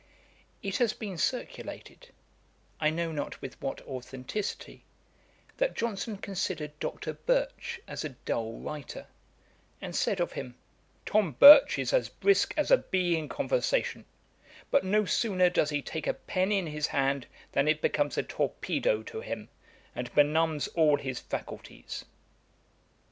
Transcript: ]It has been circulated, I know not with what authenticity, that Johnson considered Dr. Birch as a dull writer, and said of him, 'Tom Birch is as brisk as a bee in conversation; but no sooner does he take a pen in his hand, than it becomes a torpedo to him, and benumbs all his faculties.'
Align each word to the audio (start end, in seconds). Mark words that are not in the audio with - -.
]It 0.63 0.77
has 0.77 0.93
been 0.93 1.15
circulated, 1.19 2.07
I 2.79 2.89
know 2.89 3.11
not 3.11 3.39
with 3.39 3.61
what 3.61 3.81
authenticity, 3.85 4.83
that 5.57 5.75
Johnson 5.75 6.17
considered 6.17 6.71
Dr. 6.79 7.13
Birch 7.13 7.79
as 7.87 8.03
a 8.03 8.09
dull 8.25 8.53
writer, 8.61 9.05
and 9.79 9.95
said 9.95 10.19
of 10.19 10.31
him, 10.31 10.55
'Tom 11.05 11.33
Birch 11.33 11.77
is 11.77 11.93
as 11.93 12.09
brisk 12.09 12.51
as 12.57 12.71
a 12.71 12.77
bee 12.79 13.15
in 13.15 13.29
conversation; 13.29 14.05
but 14.71 14.83
no 14.83 15.05
sooner 15.05 15.51
does 15.51 15.69
he 15.69 15.83
take 15.83 16.07
a 16.07 16.15
pen 16.15 16.51
in 16.51 16.65
his 16.65 16.87
hand, 16.87 17.27
than 17.51 17.67
it 17.67 17.79
becomes 17.79 18.17
a 18.17 18.23
torpedo 18.23 19.03
to 19.03 19.21
him, 19.21 19.49
and 19.93 20.11
benumbs 20.15 20.67
all 20.69 20.97
his 20.97 21.19
faculties.' 21.19 22.05